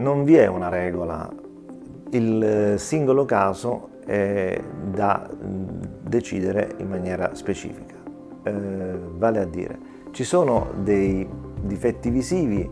[0.00, 1.30] Non vi è una regola,
[2.12, 4.58] il singolo caso è
[4.90, 5.28] da
[6.00, 7.96] decidere in maniera specifica.
[8.44, 9.78] Eh, vale a dire,
[10.12, 11.28] ci sono dei
[11.60, 12.66] difetti visivi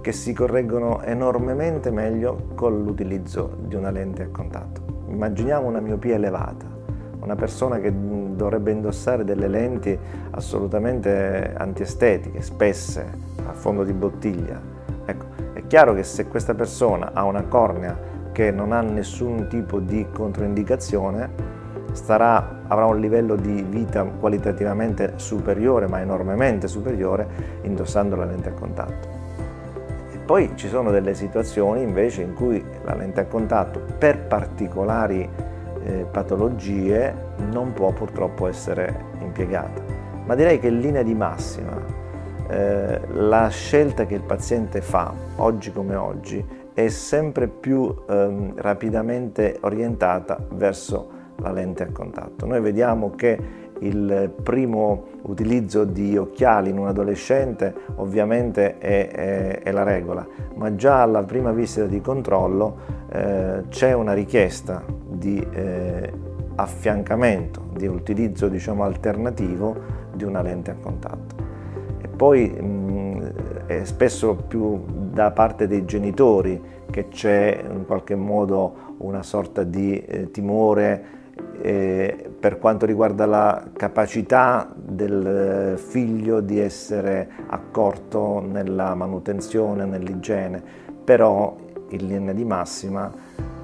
[0.00, 5.04] che si correggono enormemente meglio con l'utilizzo di una lente a contatto.
[5.06, 6.66] Immaginiamo una miopia elevata,
[7.20, 9.96] una persona che dovrebbe indossare delle lenti
[10.32, 13.06] assolutamente antiestetiche, spesse,
[13.46, 14.71] a fondo di bottiglia.
[15.72, 17.98] Chiaro che se questa persona ha una cornea
[18.30, 21.30] che non ha nessun tipo di controindicazione,
[21.92, 27.26] starà, avrà un livello di vita qualitativamente superiore, ma enormemente superiore,
[27.62, 29.08] indossando la lente a contatto.
[30.12, 35.26] E poi ci sono delle situazioni invece in cui la lente a contatto per particolari
[35.84, 37.14] eh, patologie
[37.50, 39.80] non può purtroppo essere impiegata.
[40.26, 42.01] Ma direi che in linea di massima
[42.48, 49.58] eh, la scelta che il paziente fa, oggi come oggi, è sempre più ehm, rapidamente
[49.60, 52.46] orientata verso la lente a contatto.
[52.46, 59.72] Noi vediamo che il primo utilizzo di occhiali in un adolescente ovviamente è, è, è
[59.72, 62.76] la regola, ma già alla prima visita di controllo
[63.10, 66.12] eh, c'è una richiesta di eh,
[66.54, 69.74] affiancamento, di utilizzo diciamo, alternativo
[70.14, 71.41] di una lente a contatto.
[72.02, 78.96] E poi mh, è spesso più da parte dei genitori che c'è in qualche modo
[78.98, 81.20] una sorta di eh, timore
[81.62, 90.62] eh, per quanto riguarda la capacità del figlio di essere accorto nella manutenzione, nell'igiene,
[91.04, 91.56] però
[91.90, 93.10] in linea di massima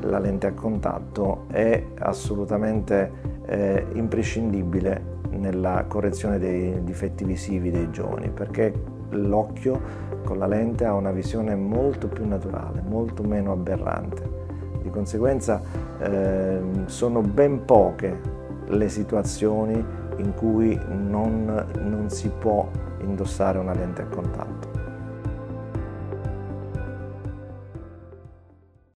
[0.00, 3.10] la lente a contatto è assolutamente
[3.46, 8.72] eh, imprescindibile nella correzione dei difetti visivi dei giovani perché
[9.10, 9.80] l'occhio
[10.24, 14.46] con la lente ha una visione molto più naturale, molto meno aberrante.
[14.82, 15.60] Di conseguenza
[15.98, 18.20] eh, sono ben poche
[18.66, 19.82] le situazioni
[20.18, 22.68] in cui non, non si può
[23.00, 24.77] indossare una lente a contatto.